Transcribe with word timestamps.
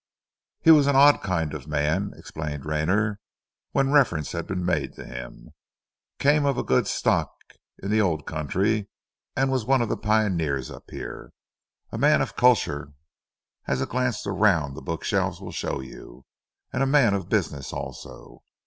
"He 0.61 0.71
was 0.71 0.87
an 0.87 0.95
odd 0.95 1.21
kind 1.21 1.53
of 1.53 1.67
man," 1.67 2.13
explained 2.17 2.65
Rayner, 2.65 3.19
when 3.71 3.91
reference 3.91 4.31
had 4.31 4.47
been 4.47 4.65
made 4.65 4.93
to 4.95 5.05
him. 5.05 5.51
"Came 6.17 6.43
of 6.43 6.57
a 6.57 6.63
good 6.63 6.87
stock 6.87 7.29
in 7.83 7.91
the 7.91 8.01
Old 8.01 8.25
Country, 8.25 8.87
and 9.35 9.51
was 9.51 9.63
one 9.65 9.79
of 9.79 9.89
the 9.89 9.97
pioneers 9.97 10.71
up 10.71 10.89
here. 10.89 11.33
A 11.91 11.99
man 11.99 12.19
of 12.19 12.35
culture 12.35 12.93
as 13.67 13.79
a 13.79 13.85
glance 13.85 14.25
round 14.25 14.75
the 14.75 14.81
bookshelves 14.81 15.39
will 15.39 15.51
show 15.51 15.81
you, 15.81 16.25
and 16.73 16.81
a 16.81 16.87
man 16.87 17.13
of 17.13 17.29
business 17.29 17.71
also. 17.71 18.41